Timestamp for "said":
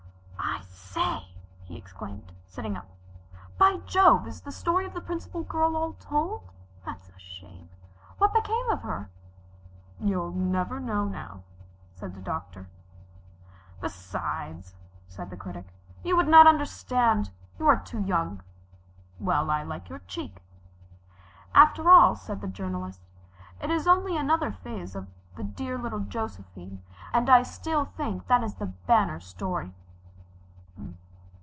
11.93-12.13, 15.07-15.29, 22.17-22.41